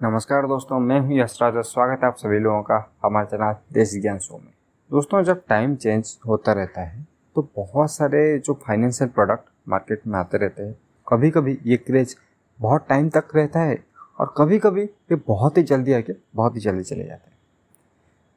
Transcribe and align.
नमस्कार 0.00 0.46
दोस्तों, 0.46 0.78
मैं 0.80 0.98
हूँ 1.00 1.16
यशराज 1.18 1.56
और 1.56 1.62
स्वागत 1.62 2.02
है 2.02 2.08
आप 2.08 2.16
सभी 2.16 2.38
लोगों 2.38 2.62
का 2.62 2.76
हमारे 3.04 3.26
चैनल 3.26 3.54
देश 3.72 3.90
ज्ञान 4.02 4.18
शो 4.18 4.36
में। 4.36 4.52
दोस्तों, 4.90 5.22
जब 5.22 5.42
टाइम 5.48 5.74
चेंज 5.76 6.14
होता 6.26 6.52
रहता 6.52 6.80
है 6.80 7.02
तो 7.36 7.42
बहुत 7.56 7.90
सारे 7.92 8.38
जो 8.38 8.54
फाइनेंशियल 8.66 9.10
प्रोडक्ट 9.10 9.48
मार्केट 9.68 10.06
में 10.06 10.18
आते 10.18 10.38
रहते 10.38 10.62
हैं 10.62 10.74
कभी 11.06 11.30
कभी 11.30 11.58
ये 11.66 11.76
क्रेज 11.76 12.16
बहुत 12.60 12.86
टाइम 12.88 13.08
तक 13.08 13.36
रहता 13.36 13.60
है 13.60 13.78
और 14.20 14.32
कभी 14.36 14.58
कभी 14.58 14.82
ये 14.82 15.16
बहुत 15.26 15.58
ही 15.58 15.62
जल्दी 15.62 15.92
आके 15.92 16.12
बहुत 16.34 16.56
ही 16.56 16.60
जल्दी 16.60 16.84
चले 16.84 17.04
जाते 17.04 17.30
हैं। 17.30 17.38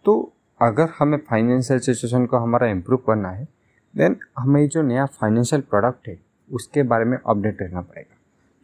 तो 0.06 0.32
अगर 0.60 0.90
हमें 1.00 1.18
फाइनेंशियल 1.30 1.80
सिचुएशन 1.80 2.26
को 2.26 2.38
हमारा 2.38 2.68
इम्प्रूव 2.68 3.04
करना 3.08 3.30
है 3.30 3.48
देन 3.94 4.20
हमें 4.40 4.68
जो 4.68 4.82
नया 4.82 5.06
फाइनेंशियल 5.06 5.62
प्रोडक्ट 5.62 6.08
है, 6.08 6.20
उसके 6.50 6.84
बारे 6.84 7.06
में 7.06 7.18
अपडेट 7.18 7.62
रहना 7.62 7.82
पड़ेगा। 7.82 8.16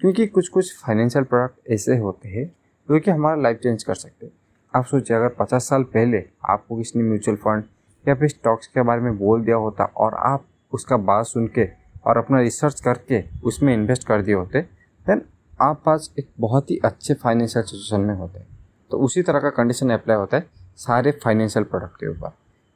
क्योंकि 0.02 0.28
कुछ 0.28 0.48
कुछ 0.50 0.78
फाइनेंशियल 0.78 1.26
प्रोडक्ट 1.26 1.70
ऐसे 1.72 1.98
होते 1.98 2.30
हैं 2.30 2.52
जो 2.90 3.00
कि 3.00 3.12
हमारा 3.12 3.42
लाइफ 3.42 3.58
चेंज 3.58 3.84
कर 3.84 3.96
सकते 3.96 4.26
हैं। 4.26 4.34
आप 4.74 4.86
सोचिए, 4.86 5.18
अगर 5.18 5.30
पचास 5.40 5.68
साल 5.70 5.84
पहले 5.84 6.24
आपको 6.50 6.78
किसी 6.78 7.00
ने 7.00 7.06
म्यूचुअल 7.10 7.38
फंड 7.38 7.64
या 8.06 8.16
फिर 8.16 8.28
स्टॉक्स 8.28 8.68
के 8.68 8.82
बारे 8.82 9.02
में 9.02 9.18
बोल 9.18 9.44
दिया 9.44 9.56
होता 9.56 9.84
और 9.86 10.14
आप 10.16 10.46
उसका 10.74 10.98
बात 11.00 11.26
सुन 11.26 11.48
के 11.48 11.68
और 12.06 12.18
अपना 12.18 12.40
रिसर्च 12.42 12.80
करके 12.82 13.24
उसमें 13.44 13.74
इन्वेस्ट 13.74 14.08
कर 14.08 14.22
दिए 14.22 14.36
होते 14.36 14.62
देन 15.06 15.22
आप 15.62 15.82
पास 15.86 16.14
एक 16.20 16.30
बहुत 16.40 16.72
ही 16.72 16.80
अच्छे 16.86 17.14
फाइनेंशियल 17.14 17.66
सिचुएशन 17.66 18.02
में 18.02 18.14
होते। 18.16 18.40
तो 18.92 18.98
उसी 18.98 19.22
तरह 19.22 19.40
का 19.40 19.50
कंडीशन 19.50 19.90
अप्लाई 19.90 20.18
होता 20.18 20.38
है 20.38 20.50
सारे 20.78 21.12
फाइनेंशियल 21.24 21.66
प्रोडक्ट 21.66 21.96
के 21.96 22.08
ऊपर। 22.08 22.32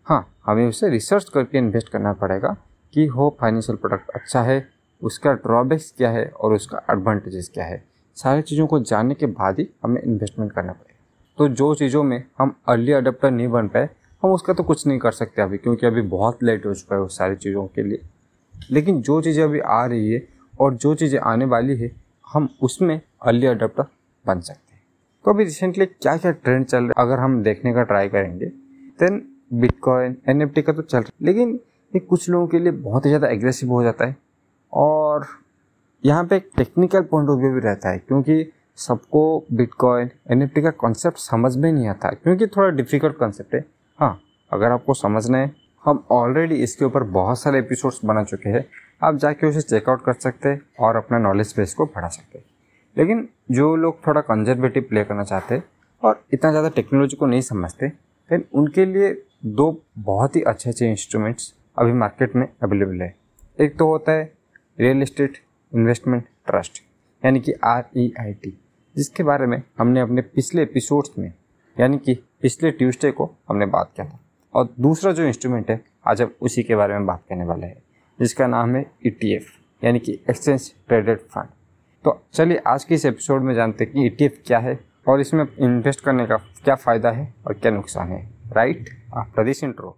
हाँ 0.08 0.28
हमें 0.46 0.68
उसे 0.68 0.90
रिसर्च 0.90 1.30
करके 1.30 1.58
इन्वेस्ट 1.58 1.90
करना 1.90 2.14
पड़ेगा 2.14 2.56
कि 2.94 3.06
हो 3.06 3.36
फाइनेंशियल 3.42 3.78
प्रोडक्ट 3.78 4.10
अच्छा 4.10 4.42
है, 4.42 4.68
उसका 5.02 5.34
ड्रॉबैक्स 5.34 5.94
क्या 5.98 6.10
है 6.10 6.26
और 6.28 6.54
उसका 6.54 6.82
एडवांटेजेस 6.92 7.50
क्या 7.54 7.66
है। 7.66 7.84
सारी 8.18 8.42
चीज़ों 8.42 8.68
को 8.68 8.80
जानने 8.82 9.16
के 9.16 9.26
बाद 9.28 9.60
ही 9.60 9.68
हमें 9.84 10.02
इन्वेस्टमेंट 10.02 10.52
करना 10.52 10.72
पड़ेगा। 10.74 10.92
तो 11.38 11.48
जो 11.50 11.74
चीज़ों 11.76 12.04
में 12.04 12.24
हम 12.40 12.56
अर्ली 12.68 12.92
अडेप्टर 12.92 13.32
नहीं 13.32 13.48
बन 13.48 13.68
पाए, 13.68 13.90
हम 14.24 14.32
उसका 14.32 14.54
तो 14.54 14.64
कुछ 14.64 14.86
नहीं 14.88 15.00
कर 15.00 15.12
सकते 15.12 15.42
अभी, 15.42 15.58
क्योंकि 15.58 15.86
अभी 15.86 16.02
बहुत 16.04 16.44
लेट 16.44 16.66
हो 16.66 16.74
चुका 16.74 16.96
है 16.96 17.02
उस 17.02 17.18
सारी 17.18 17.36
चीज़ों 17.38 17.66
के 17.68 17.84
लिए। 17.84 18.02
लेकिन 18.72 19.02
जो 19.02 19.22
चीज़ें 19.22 19.44
अभी 19.44 19.60
आ 19.60 19.86
रही 19.86 20.12
है 20.12 20.22
और 20.60 20.74
जो 20.76 20.94
चीज़ें 20.96 21.20
आने 21.22 21.46
वाली 21.46 21.76
है, 21.76 21.92
हम 22.28 22.50
उसमें 22.62 23.00
अर्ली 23.22 23.48
अडेप्टर 23.48 23.84
बन 24.26 24.40
सकते 24.42 24.74
हैं। 24.74 24.82
तो 25.26 25.32
अभी 25.32 25.44
रिसेंटली 25.44 25.86
क्या 25.86 26.16
क्या 26.18 26.32
ट्रेंड 26.34 26.66
चल 26.66 26.78
रहा 26.78 27.02
है, 27.02 27.06
अगर 27.06 27.20
हम 27.20 27.42
देखने 27.44 27.74
का 27.74 27.84
ट्राई 27.84 28.10
करेंगे 28.10 28.46
देन 29.00 29.22
बिटकॉइन 29.56 30.16
एनएफटी 30.30 30.62
का 30.62 30.74
तो 30.74 30.82
चल 30.82 30.98
रहा 30.98 31.08
है। 31.10 31.26
लेकिन 31.26 31.60
ये 31.94 32.00
कुछ 32.00 32.30
लोगों 32.30 32.48
के 32.48 32.60
लिए 32.60 32.72
बहुत 32.74 33.06
ही 33.06 33.10
ज़्यादा 33.10 33.28
एग्रेसिव 33.30 33.70
हो 33.70 33.82
जाता 33.84 34.06
है 34.06 34.16
और 34.74 35.26
यहाँ 36.04 36.24
पे 36.24 36.36
एक 36.36 36.50
टेक्निकल 36.58 37.02
पॉइंट 37.02 37.30
ऑफ़ 37.30 37.40
व्यू 37.40 37.54
भी 37.54 37.60
रहता 37.60 37.90
है, 37.90 37.98
क्योंकि 37.98 38.52
सबको 38.78 39.46
बिटकॉइन 39.52 40.10
एनएफटी 40.32 40.62
का 40.62 40.72
कॉन्सेप्ट 40.74 41.18
समझ 41.20 41.56
में 41.58 41.72
नहीं 41.72 41.88
आता, 41.88 42.10
क्योंकि 42.14 42.48
थोड़ा 42.48 42.70
डिफ़िकल्ट 42.72 43.18
कॉन्सेप्ट 43.18 43.54
है। 43.56 43.66
हाँ 44.00 44.20
अगर 44.52 44.72
आपको 44.72 44.94
समझना 44.94 45.38
है, 45.38 45.52
हम 45.84 46.04
ऑलरेडी 46.12 46.56
इसके 46.64 46.86
ऊपर 46.86 47.04
बहुत 47.12 47.40
सारे 47.40 47.60
एपिसोड्स 47.60 48.00
बना 48.06 48.24
चुके 48.24 48.50
हैं, 48.50 48.66
आप 49.04 49.16
जाके 49.16 49.48
उसे 49.48 49.62
चेकआउट 49.62 50.04
कर 50.06 50.14
सकते 50.16 50.50
हैं 50.50 50.62
और 50.80 50.96
अपना 50.96 51.18
नॉलेज 51.20 51.54
बेस 51.58 51.74
को 51.74 51.86
बढ़ा 51.86 52.08
सकते 52.08 52.38
हैं। 52.38 52.46
लेकिन 52.96 53.28
जो 53.52 53.76
लोग 53.76 54.06
थोड़ा 54.08 54.22
कंजर्वेटिव 54.22 54.86
प्ले 54.90 55.04
करना 55.04 55.24
चाहते 55.24 55.56
हैं 55.56 55.64
और 56.04 56.24
इतना 56.34 56.52
ज़्यादा 56.52 56.70
टेक्नोलॉजी 56.72 57.18
को 57.18 57.26
नहीं 57.26 57.42
समझते 57.42 57.88
देन 57.88 58.44
उनके 58.54 58.86
लिए 58.86 59.12
दो 59.46 59.72
बहुत 60.00 60.36
ही 60.36 60.42
अच्छे 60.44 60.70
अच्छे 60.70 60.90
इंस्ट्रूमेंट्स 60.90 61.54
अभी 61.78 61.94
मार्केट 61.94 62.36
में 62.36 62.48
अवेलेबल 62.64 63.02
है। 63.02 63.14
एक 63.60 63.78
तो 63.80 63.88
होता 63.88 64.12
है 64.12 64.32
रियल 64.78 65.02
इस्टेट 65.02 65.38
इन्वेस्टमेंट 65.74 66.24
ट्रस्ट, 66.48 66.82
यानी 67.24 67.40
कि 67.40 67.54
आर 67.66 67.84
ई 67.98 68.12
आई 68.20 68.34
टी 68.34 68.58
जिसके 68.96 69.24
बारे 69.24 69.46
में 69.46 69.62
हमने 69.80 70.00
अपने 70.00 70.22
पिछले 70.24 70.62
एपिसोड्स 70.62 71.18
में, 71.18 71.32
यानी 71.78 71.98
कि 71.98 72.14
पिछले 72.42 72.72
ट्यूसडे 72.72 73.12
को 73.12 73.30
हमने 73.50 73.66
बात 73.68 73.92
किया 73.96 74.08
था। 74.08 74.20
और 74.54 74.74
दूसरा 74.80 75.12
जो 75.12 75.24
इंस्ट्रूमेंट 75.24 75.70
है, 75.72 75.82
आज 76.08 76.22
हम 76.22 76.34
उसी 76.42 76.64
के 76.64 76.76
बारे 76.76 76.94
में 76.94 77.06
बात 77.06 77.24
करने 77.30 77.46
वाले 77.46 77.68
हैं, 77.68 77.82
जिसका 78.20 78.48
नाम 78.48 78.76
है 78.76 78.86
ई 79.06 79.10
टी 79.12 79.34
एफ़ 79.36 79.52
यानी 79.82 80.00
कि 80.00 80.20
एक्सचेंज 80.30 80.72
ट्रेडेड 80.88 81.20
फंड 81.26 81.48
तो 82.06 82.20
चलिए 82.34 82.62
आज 82.68 82.84
के 82.84 82.96
इस 82.96 83.06
एपिसोड 83.06 83.42
में 83.42 83.54
जानते 83.56 83.84
हैं 83.84 83.94
कि 83.94 84.06
ई 84.06 84.10
टी 84.10 84.26
एफ़ 84.26 84.40
क्या 84.46 84.60
है, 84.60 84.80
और 85.08 85.22
इसमें 85.22 85.46
इन्वेस्ट 85.60 86.02
करने 86.02 86.26
का 86.26 86.38
क्या 86.64 86.76
फ़ायदा 86.76 87.12
है 87.12 87.34
और 87.48 87.54
क्या 87.54 87.72
नुकसान 87.72 88.08
है। 88.08 88.22
राइट 88.54 88.90
आफ्टर 89.14 89.46
दिस 89.46 89.64
इंट्रो 89.64 89.98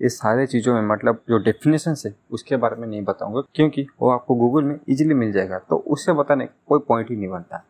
ये 0.00 0.08
सारे 0.08 0.46
चीज़ों 0.46 0.74
में 0.74 0.88
मतलब 0.88 1.22
जो 1.28 1.38
डेफिनेशन 1.38 1.94
है, 2.06 2.14
उसके 2.30 2.56
बारे 2.56 2.76
में 2.76 2.86
नहीं 2.88 3.02
बताऊँगा, 3.04 3.40
क्योंकि 3.54 3.86
वो 4.00 4.10
आपको 4.10 4.34
गूगल 4.34 4.64
में 4.64 4.78
इजीली 4.88 5.14
मिल 5.14 5.32
जाएगा। 5.32 5.58
तो 5.60 5.76
उससे 5.88 6.12
बताने 6.12 6.46
का 6.46 6.54
कोई 6.68 6.80
पॉइंट 6.88 7.10
ही 7.10 7.16
नहीं 7.16 7.28
बनता। 7.28 7.64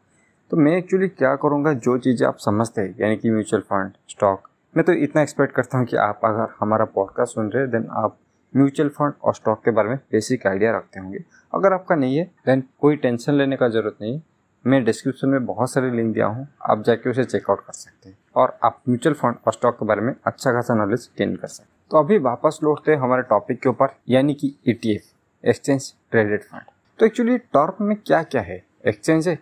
तो 0.50 0.56
मैं 0.56 0.76
एक्चुअली 0.76 1.08
क्या 1.08 1.34
करूँगा, 1.36 1.72
जो 1.72 1.98
चीज़ें 1.98 2.26
आप 2.28 2.38
समझते 2.40 2.80
हैं, 2.80 2.94
यानी 3.00 3.16
कि 3.16 3.30
म्यूचुअल 3.30 3.62
फंड 3.62 3.92
स्टॉक 4.10 4.48
मैं 4.74 4.84
तो 4.84 4.92
इतना 4.94 5.22
एक्सपेक्ट 5.22 5.54
करता 5.54 5.78
हूँ 5.78 5.86
कि 5.86 5.96
आप 5.96 6.20
अगर 6.24 6.54
हमारा 6.60 6.84
पॉडकास्ट 6.86 7.34
सुन 7.34 7.48
रहे 7.50 7.62
हैं 7.62 7.70
देन 7.70 7.86
आप 7.96 8.16
म्यूचुअल 8.54 8.88
फंड 8.88 9.12
और 9.24 9.34
स्टॉक 9.34 9.62
के 9.64 9.70
बारे 9.70 9.88
में 9.88 9.96
बेसिक 10.12 10.46
आइडिया 10.46 10.76
रखते 10.76 11.00
होंगे। 11.00 11.18
अगर 11.52 11.72
आपका 11.72 11.94
नहीं 11.94 12.16
है 12.16 12.24
देन 12.46 12.62
कोई 12.80 12.96
टेंशन 12.96 13.34
लेने 13.34 13.56
का 13.56 13.68
ज़रूरत 13.68 13.96
नहीं 14.02 14.20
मैं 14.64 14.82
डिस्क्रिप्शन 14.84 15.28
में 15.28 15.46
बहुत 15.46 15.70
सारे 15.70 15.90
लिंक 15.90 16.12
दिया 16.14 16.26
हूँ, 16.26 16.46
आप 16.62 16.82
जाके 16.82 17.10
उसे 17.10 17.24
चेकआउट 17.24 17.60
कर 17.60 17.72
सकते 17.72 18.08
हैं। 18.08 18.16
और 18.36 18.56
आप 18.64 18.80
म्यूचुअल 18.88 19.14
फंड 19.14 19.34
और 19.46 19.52
स्टॉक 19.52 19.74
के 19.74 19.86
बारे 19.86 20.00
में 20.00 20.14
अच्छा 20.26 20.52
खासा 20.52 20.74
नॉलेज 20.74 21.08
गेन 21.18 21.34
कर 21.36 21.48
सकते 21.48 21.62
हैं। 21.64 21.77
तो 21.90 21.98
अभी 21.98 22.18
वापस 22.18 22.58
लौटते 22.62 22.92
हैं 22.92 22.98
हमारे 22.98 23.22
टॉपिक 23.22 23.60
के 23.60 23.68
ऊपर, 23.68 23.94
यानी 24.08 24.34
कि 24.34 24.54
ई 24.68 24.98
एक्सचेंज 25.44 25.92
ट्रेडेड 26.10 26.42
फंड 26.42 26.62
तो 26.98 27.06
एक्चुअली 27.06 27.36
टॉर्क 27.38 27.76
में 27.80 27.96
क्या 27.96 28.22
क्या 28.22 28.42
है? 28.42 28.62
एक्सचेंज 28.86 29.28
है 29.28 29.34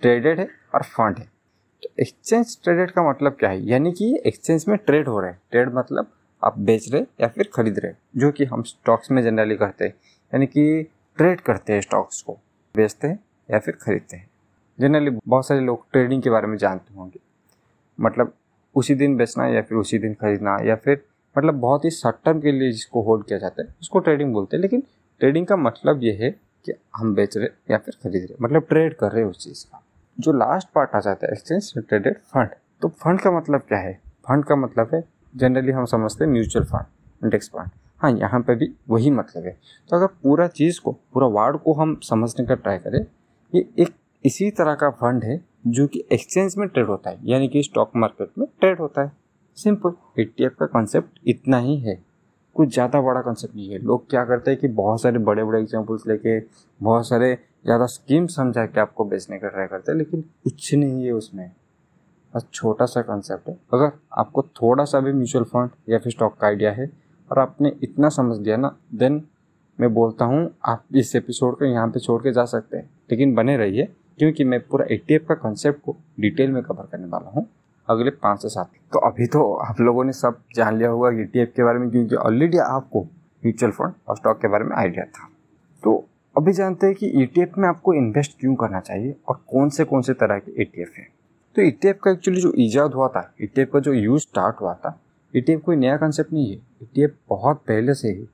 ट्रेडेड 0.00 0.40
है 0.40 0.48
और 0.74 0.82
फंड 0.82 1.18
है। 1.18 1.24
तो 1.82 1.88
एक्सचेंज 2.00 2.56
ट्रेडेड 2.62 2.90
का 2.90 3.08
मतलब 3.10 3.32
क्या 3.32 3.50
है? 3.50 3.62
यानी 3.66 3.92
कि 3.92 4.22
एक्सचेंज 4.26 4.64
में 4.68 4.76
ट्रेड 4.78 5.08
हो 5.08 5.20
रहा 5.20 5.30
है। 5.30 5.38
ट्रेड 5.50 5.74
मतलब 5.74 6.10
आप 6.42 6.58
बेच 6.58 6.92
रहे 6.92 7.02
या 7.20 7.28
फिर 7.28 7.50
खरीद 7.54 7.78
रहे 7.78 7.92
जो 8.16 8.30
कि 8.32 8.44
हम 8.44 8.62
स्टॉक्स 8.62 9.10
में 9.10 9.22
जनरली 9.22 9.56
करते 9.56 9.84
हैं। 9.84 9.94
यानी 10.32 10.46
कि 10.46 10.82
ट्रेड 11.16 11.40
करते 11.40 11.72
हैं 11.72 11.80
स्टॉक्स 11.80 12.22
को। 12.22 12.38
बेचते 12.74 13.08
हैं 13.08 13.18
या 13.50 13.58
फिर 13.58 13.74
खरीदते 13.82 14.16
हैं। 14.16 14.28
जनरली 14.80 15.10
बहुत 15.26 15.46
सारे 15.46 15.60
लोग 15.60 15.90
ट्रेडिंग 15.92 16.22
के 16.22 16.30
बारे 16.30 16.46
में 16.46 16.56
जानते 16.56 16.94
होंगे। 16.94 17.20
मतलब 17.98 18.32
उसी 18.74 18.94
दिन 18.94 19.16
बेचना 19.16 19.46
या 19.46 19.62
फिर 19.62 19.78
उसी 19.78 19.98
दिन 19.98 20.14
खरीदना 20.14 20.58
या 20.64 20.76
फिर 20.76 21.02
मतलब 21.38 21.54
बहुत 21.54 21.84
ही 21.84 21.90
शॉर्ट 21.90 22.16
टर्म 22.24 22.40
के 22.40 22.52
लिए 22.52 22.70
जिसको 22.70 23.02
होल्ड 23.02 23.26
किया 23.26 23.38
जाता 23.38 23.62
है, 23.62 23.74
उसको 23.80 23.98
ट्रेडिंग 23.98 24.32
बोलते 24.32 24.56
हैं। 24.56 24.62
लेकिन 24.62 24.82
ट्रेडिंग 25.20 25.46
का 25.46 25.56
मतलब 25.56 26.02
ये 26.02 26.12
है 26.12 26.30
कि 26.64 26.72
हम 26.96 27.14
बेच 27.14 27.36
रहे 27.36 27.48
या 27.70 27.78
फिर 27.78 27.94
खरीद 28.02 28.22
रहे 28.22 28.36
मतलब 28.42 28.66
ट्रेड 28.68 28.94
कर 28.94 29.12
रहे 29.12 29.22
हैं 29.22 29.30
उस 29.30 29.44
चीज़ 29.44 29.64
का। 29.64 29.82
जो 30.18 30.32
लास्ट 30.32 30.68
पार्ट 30.74 30.90
आ 30.94 31.00
जाता 31.00 31.26
है 31.26 31.32
एक्सचेंज 31.32 31.72
ट्रेडेड 31.78 32.16
फंड 32.24 32.48
तो 32.82 32.88
फंड 32.88 33.20
का 33.20 33.30
मतलब 33.30 33.60
क्या 33.60 33.78
है? 33.78 33.92
फंड 34.28 34.44
का 34.44 34.56
मतलब 34.56 34.90
है 34.94 35.04
जनरली 35.36 35.72
हम 35.72 35.84
समझते 35.84 36.24
हैं 36.24 36.30
म्यूचुअल 36.32 36.64
फंड 36.64 37.24
इंडेक्स 37.24 37.48
फंड 37.48 37.70
हाँ 38.00 38.10
यहाँ 38.12 38.40
पे 38.40 38.54
भी 38.54 38.70
वही 38.90 39.10
मतलब 39.10 39.44
है। 39.44 39.56
तो 39.90 39.96
अगर 39.96 40.06
पूरा 40.22 40.46
चीज़ 40.48 40.80
को, 40.80 40.92
पूरा 40.92 41.26
वार्ड 41.26 41.56
को 41.56 41.72
हम 41.72 41.98
समझने 42.02 42.46
का 42.46 42.54
ट्राई 42.54 42.78
करें, 42.78 43.04
ये 43.54 43.68
एक 43.78 43.94
इसी 44.24 44.50
तरह 44.50 44.74
का 44.74 44.90
फंड 44.90 45.24
है 45.24 45.40
जो 45.66 45.86
कि 45.86 46.04
एक्सचेंज 46.12 46.54
में 46.58 46.68
ट्रेड 46.68 46.86
होता 46.86 47.10
है, 47.10 47.18
यानी 47.24 47.48
कि 47.48 47.62
स्टॉक 47.62 47.92
मार्केट 47.96 48.30
में 48.38 48.46
ट्रेड 48.60 48.78
होता 48.78 49.02
है। 49.02 49.12
सिंपल। 49.58 49.92
ए 50.20 50.48
का 50.50 50.66
कॉन्सेप्ट 50.66 51.18
इतना 51.26 51.58
ही 51.58 51.76
है। 51.78 51.98
कुछ 52.56 52.72
ज़्यादा 52.74 53.00
बड़ा 53.00 53.20
कॉन्सेप्ट 53.22 53.54
नहीं 53.56 53.70
है। 53.70 53.78
लोग 53.78 54.08
क्या 54.10 54.24
करते 54.24 54.50
हैं 54.50 54.60
कि 54.60 54.68
बहुत 54.68 55.00
सारे 55.02 55.18
बड़े 55.20 55.44
बड़े 55.44 55.60
एग्जाम्पल्स 55.60 56.06
लेके, 56.06 56.38
बहुत 56.80 57.08
सारे 57.08 57.36
ज़्यादा 57.64 57.86
स्कीम 57.86 58.26
समझा 58.28 58.64
के 58.66 58.80
आपको 58.80 59.04
बेचने 59.04 59.38
का 59.38 59.48
ट्राई 59.48 59.66
करते 59.66 59.92
हैं, 59.92 59.98
लेकिन 59.98 60.20
कुछ 60.44 60.74
नहीं 60.74 61.04
है 61.04 61.12
उसमें। 61.12 61.50
बस 62.34 62.46
छोटा 62.52 62.86
सा 62.86 63.02
कॉन्सेप्ट 63.02 63.48
है। 63.48 63.56
अगर 63.74 63.90
आपको 64.18 64.42
थोड़ा 64.52 64.84
सा 64.84 65.00
भी 65.00 65.12
म्यूचुअल 65.12 65.44
फंड 65.44 65.70
या 65.88 65.98
फिर 65.98 66.12
स्टॉक 66.12 66.36
का 66.36 66.46
आइडिया 66.46 66.72
है, 66.72 66.90
और 67.30 67.38
आपने 67.38 67.72
इतना 67.82 68.08
समझ 68.08 68.38
लिया 68.38 68.56
ना 68.56 68.74
देन 68.94 69.22
मैं 69.78 69.92
बोलता 69.94 70.24
हूँ, 70.24 70.50
आप 70.64 70.84
इस 70.94 71.14
एपिसोड 71.16 71.58
को 71.58 71.64
यहाँ 71.64 71.88
पे 71.88 72.00
छोड़ 72.00 72.20
के 72.22 72.32
जा 72.32 72.44
सकते 72.46 72.76
हैं। 72.76 72.90
लेकिन 73.10 73.34
बने 73.34 73.56
रहिए, 73.56 73.88
क्योंकि 74.18 74.44
मैं 74.44 74.60
पूरा 74.60 74.86
ए 74.86 75.18
का 75.18 75.34
कॉन्सेप्ट 75.34 75.80
को 75.80 75.96
डिटेल 76.20 76.50
में 76.50 76.62
कवर 76.62 76.88
करने 76.92 77.06
वाला 77.06 77.30
हूँ। 77.30 77.46
अगले 77.88 78.10
पाँच 78.12 78.42
से 78.42 78.48
सात। 78.48 78.70
तो 78.92 78.98
अभी 79.08 79.26
तो 79.26 79.52
आप 79.56 79.80
लोगों 79.80 80.04
ने 80.04 80.12
सब 80.12 80.40
जान 80.54 80.76
लिया 80.78 80.90
होगा 80.90 81.10
ई 81.10 81.24
e 81.24 81.46
के 81.46 81.64
बारे 81.64 81.78
में, 81.78 81.90
क्योंकि 81.90 82.14
ऑलरेडी 82.16 82.58
आपको 82.58 83.02
म्यूचुअल 83.42 83.72
फंड 83.72 83.92
और 84.08 84.16
स्टॉक 84.16 84.40
के 84.40 84.48
बारे 84.48 84.64
में 84.64 84.76
आइडिया 84.76 85.04
था। 85.06 85.28
तो 85.82 86.04
अभी 86.36 86.52
जानते 86.52 86.86
हैं 86.86 86.94
कि 86.94 87.06
ई 87.22 87.26
e 87.36 87.46
में 87.58 87.68
आपको 87.68 87.94
इन्वेस्ट 87.94 88.38
क्यों 88.40 88.54
करना 88.54 88.80
चाहिए 88.80 89.14
और 89.28 89.40
कौन 89.50 89.68
से 89.68 89.84
कौन 89.84 90.02
से 90.02 90.12
तरह 90.14 90.38
के 90.38 90.62
ई 90.62 90.64
e 90.64 90.86
हैं। 90.98 91.08
तो 91.56 91.62
ईटीएफ 91.62 91.98
का 92.04 92.10
एक्चुअली 92.10 92.40
जो 92.40 92.52
ईजाद 92.58 92.94
हुआ 92.94 93.08
था 93.08 93.20
ई 93.42 93.46
का 93.58 93.80
जो 93.80 93.92
यूज़ 93.92 94.22
स्टार्ट 94.22 94.60
हुआ 94.60 94.74
था 94.74 94.98
ई 95.34 95.56
कोई 95.56 95.76
नया 95.76 95.96
कंसेप्ट 95.96 96.32
नहीं 96.32 96.50
है। 96.50 96.60
ई 96.98 97.06
बहुत 97.28 97.62
पहले 97.68 97.94
से 97.94 98.08
ही 98.08 98.28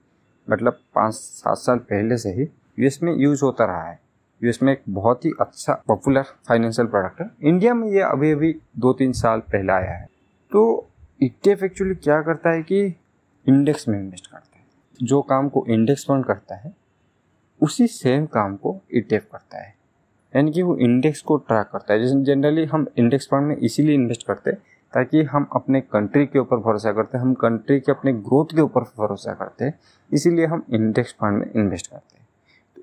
मतलब 0.48 0.78
पाँच 0.94 1.14
सात 1.14 1.56
साल 1.56 1.78
पहले 1.90 2.16
से 2.18 2.30
ही 2.32 2.42
यूएस 2.78 2.98
में 3.02 3.12
यूज़ 3.14 3.44
होता 3.44 3.64
रहा 3.64 3.82
है। 3.82 3.98
यूएस 4.44 4.62
में 4.62 4.72
एक 4.72 4.82
बहुत 4.88 5.24
ही 5.24 5.30
अच्छा 5.40 5.82
पॉपुलर 5.86 6.22
फाइनेंशियल 6.22 6.88
प्रोडक्ट 6.88 7.20
है। 7.20 7.30
इंडिया 7.42 7.74
में 7.74 7.88
ये 7.88 8.00
अभी 8.00 8.32
अभी 8.32 8.60
दो 8.78 8.92
तीन 8.92 9.12
साल 9.12 9.40
पहले 9.40 9.72
आया 9.72 9.90
है। 9.90 10.08
तो 10.52 10.88
ईटीएफ 11.22 11.62
एक्चुअली 11.62 11.94
क्या 11.94 12.22
करता 12.22 12.50
है 12.50 12.62
कि 12.62 12.96
इंडेक्स 13.48 13.88
में 13.88 13.98
इन्वेस्ट 13.98 14.26
करता 14.26 14.58
है। 14.58 14.64
जो 15.02 15.22
काम 15.22 15.48
को 15.48 15.66
इंडेक्स 15.68 16.04
फंड 16.04 16.24
करता 16.24 16.54
है, 16.54 16.74
उसी 17.60 17.86
सेम 17.86 18.26
काम 18.26 18.56
को 18.56 18.80
ई 18.94 19.00
करता 19.00 19.58
है। 19.58 19.74
यानी 20.36 20.52
कि 20.52 20.62
वो 20.62 20.76
इंडेक्स 20.76 21.22
को 21.22 21.36
ट्रैक 21.36 21.66
करता 21.66 21.94
है। 21.94 22.00
जैसे 22.00 22.24
जनरली 22.24 22.64
हम 22.64 22.86
इंडेक्स 22.96 23.26
फंड 23.26 23.46
में 23.46 23.56
इसीलिए 23.56 23.94
इन्वेस्ट 23.94 24.26
करते 24.26 24.50
हैं, 24.50 24.58
ताकि 24.94 25.22
हम 25.22 25.48
अपने 25.52 25.80
कंट्री 25.80 26.26
के 26.26 26.38
ऊपर 26.38 26.56
भरोसा 26.56 26.92
करते 26.92 27.18
हैं, 27.18 27.24
हम 27.24 27.34
कंट्री 27.34 27.80
के 27.80 27.92
अपने 27.92 28.12
ग्रोथ 28.12 28.54
के 28.54 28.60
ऊपर 28.60 28.80
भरोसा 28.80 29.34
करते 29.34 29.64
हैं, 29.64 29.80
इसीलिए 30.12 30.46
हम 30.46 30.64
इंडेक्स 30.70 31.12
फंड 31.12 31.38
में 31.38 31.50
इन्वेस्ट 31.56 31.90
करते 31.90 32.16
हैं। 32.18 32.23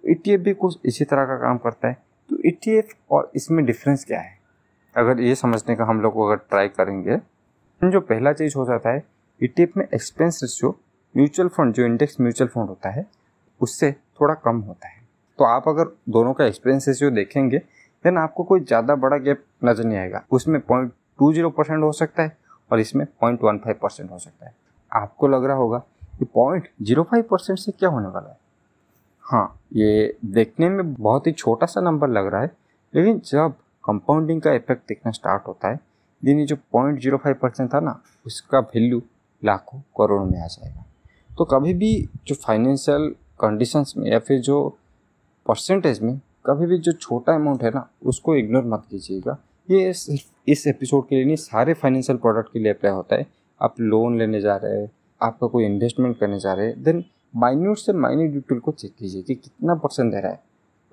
ईटीएफ 0.03 0.39
भी 0.39 0.53
कुछ 0.55 0.79
इसी 0.85 1.05
तरह 1.05 1.25
का 1.25 1.37
काम 1.37 1.57
करता 1.57 1.87
है। 1.87 1.97
तो 2.29 2.37
ईटीएफ 2.47 2.93
और 3.11 3.31
इसमें 3.35 3.65
डिफरेंस 3.65 4.05
क्या 4.05 4.19
है? 4.19 4.37
अगर 4.95 5.19
ये 5.21 5.35
समझने 5.35 5.75
का 5.75 5.85
हम 5.85 6.01
लोग 6.01 6.19
अगर 6.21 6.35
ट्राई 6.39 6.67
करेंगे 6.69 7.17
जो 7.81 7.99
पहला 8.01 8.33
चीज़ 8.33 8.57
हो 8.57 8.65
जाता 8.65 8.89
है 8.89 9.03
ईटीएफ 9.41 9.77
में 9.77 9.83
एक्सपेंस 9.85 10.39
रेशियो 10.43 10.69
म्यूचुअल 11.15 11.47
फंड 11.49 11.73
जो 11.73 11.85
इंडेक्स 11.85 12.19
म्यूचुअल 12.21 12.49
फंड 12.49 12.67
होता 12.69 12.89
है, 12.89 13.05
उससे 13.61 13.91
थोड़ा 13.91 14.33
कम 14.35 14.59
होता 14.61 14.87
है। 14.87 14.99
तो 15.39 15.43
आप 15.45 15.67
अगर 15.67 15.95
दोनों 16.09 16.33
का 16.33 16.45
एक्सपेंस 16.45 16.87
रेशियो 16.87 17.09
देखेंगे 17.11 17.57
देन 18.05 18.17
आपको 18.17 18.43
कोई 18.43 18.59
ज़्यादा 18.61 18.95
बड़ा 18.97 19.17
गैप 19.17 19.43
नज़र 19.63 19.83
नहीं 19.83 19.97
आएगा। 19.97 20.23
उसमें 20.31 20.59
पॉइंट 20.61 20.91
टू 21.19 21.31
ज़ीरो 21.33 21.49
परसेंट 21.49 21.83
हो 21.83 21.91
सकता 21.93 22.23
है 22.23 22.37
और 22.71 22.79
इसमें 22.79 23.05
पॉइंट 23.21 23.43
वन 23.43 23.57
फाइव 23.57 23.79
परसेंट 23.81 24.11
हो 24.11 24.17
सकता 24.19 24.45
है। 24.45 24.53
आपको 24.91 25.27
लग 25.27 25.45
रहा 25.45 25.57
होगा 25.57 25.77
कि 26.19 26.25
पॉइंट 26.25 26.69
ज़ीरो 26.81 27.03
फाइव 27.03 27.23
परसेंट 27.31 27.59
से 27.59 27.71
क्या 27.71 27.89
होने 27.89 28.07
वाला 28.07 28.29
है? 28.29 28.37
हाँ 29.31 29.59
ये 29.73 30.17
देखने 30.27 30.69
में 30.69 30.93
बहुत 30.93 31.27
ही 31.27 31.31
छोटा 31.31 31.65
सा 31.65 31.81
नंबर 31.81 32.09
लग 32.09 32.25
रहा 32.27 32.41
है, 32.41 32.51
लेकिन 32.93 33.19
जब 33.25 33.53
कंपाउंडिंग 33.83 34.41
का 34.41 34.53
इफ़ेक्ट 34.53 34.81
दिखना 34.87 35.11
स्टार्ट 35.11 35.47
होता 35.47 35.69
है 35.69 35.79
दिन 36.23 36.39
ये 36.39 36.45
जो 36.45 36.55
पॉइंट 36.71 36.99
ज़ीरो 37.01 37.17
फाइव 37.17 37.35
परसेंट 37.41 37.73
था 37.73 37.79
ना, 37.79 38.01
उसका 38.25 38.59
वैल्यू 38.59 39.01
लाखों 39.43 39.79
करोड़ों 39.97 40.25
में 40.25 40.39
आ 40.39 40.47
जाएगा। 40.47 40.83
तो 41.29 41.45
कभी 41.45 41.73
भी 41.73 42.09
जो 42.27 42.35
फाइनेंशियल 42.37 43.07
कंडीशंस 43.39 43.93
में 43.97 44.09
या 44.11 44.19
फिर 44.19 44.39
जो 44.41 44.57
परसेंटेज 45.45 46.01
में 46.01 46.19
कभी 46.45 46.65
भी 46.65 46.77
जो 46.79 46.91
छोटा 46.91 47.35
अमाउंट 47.35 47.63
है 47.63 47.69
ना, 47.69 47.87
उसको 48.03 48.35
इग्नोर 48.35 48.65
मत 48.65 48.83
कीजिएगा। 48.91 49.37
ये 49.69 49.93
सिर्फ़ 49.93 50.51
इस 50.51 50.67
एपिसोड 50.67 51.07
के 51.07 51.15
लिए 51.15 51.25
नहीं, 51.25 51.35
सारे 51.37 51.73
फाइनेंशियल 51.73 52.17
प्रोडक्ट 52.17 52.53
के 52.53 52.59
लिए 52.59 52.73
अप्लाई 52.73 52.93
होता 52.93 53.15
है। 53.15 53.25
आप 53.61 53.79
लोन 53.79 54.17
लेने 54.19 54.41
जा 54.41 54.55
रहे 54.55 54.81
हैं, 54.81 54.91
आपका 55.21 55.47
कोई 55.47 55.65
इन्वेस्टमेंट 55.65 56.17
करने 56.19 56.39
जा 56.39 56.53
रहे 56.53 56.67
हैं 56.67 56.83
देन 56.83 57.03
माइन्यूट 57.33 57.77
से 57.77 57.93
माइन्यूट 57.93 58.31
डिटेल 58.31 58.59
को 58.59 58.71
चेक 58.71 58.93
कीजिए 58.99 59.21
कि 59.21 59.35
कितना 59.35 59.75
परसेंट 59.75 60.11
दे 60.13 60.19
रहा 60.19 60.31
है। 60.31 60.39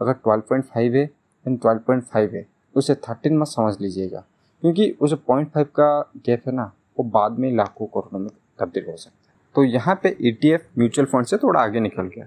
अगर 0.01 0.13
ट्वेल्व 0.13 0.43
पॉइंट 0.49 0.65
फाइव 0.65 0.95
है 0.95 1.05
देन 1.07 1.57
ट्वेल्व 1.57 1.81
पॉइंट 1.87 2.05
फाइव 2.05 2.35
है। 2.35 2.47
उसे 2.75 2.95
थर्टीन 2.95 3.39
मत 3.39 3.47
समझ 3.47 3.81
लीजिएगा, 3.81 4.25
क्योंकि 4.63 4.91
उसे 5.01 5.17
पॉइंट 5.17 5.51
फाइव 5.53 5.67
का 5.77 6.01
गैप 6.27 6.43
है 6.47 6.55
ना, 6.55 6.73
वो 6.99 7.05
बाद 7.07 7.39
में 7.39 7.51
लाखों 7.53 7.87
करोड़ों 7.87 8.19
में 8.19 8.29
तब्दील 8.59 8.85
हो 8.85 8.97
सकता 8.97 9.31
है। 9.31 9.35
तो 9.55 9.65
यहाँ 9.65 9.99
पे 10.03 10.17
ई 10.23 10.57
म्यूचुअल 10.79 11.07
फंड 11.07 11.27
से 11.27 11.37
थोड़ा 11.37 11.61
आगे 11.61 11.81
निकल 11.81 12.07
गया। 12.07 12.25